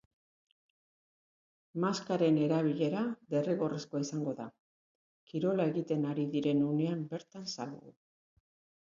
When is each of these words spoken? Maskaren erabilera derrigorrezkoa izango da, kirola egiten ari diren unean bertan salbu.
Maskaren 1.83 2.39
erabilera 2.45 3.03
derrigorrezkoa 3.33 4.01
izango 4.05 4.33
da, 4.39 4.47
kirola 5.33 5.69
egiten 5.73 6.09
ari 6.13 6.27
diren 6.33 6.65
unean 6.71 7.05
bertan 7.13 7.47
salbu. 7.59 7.93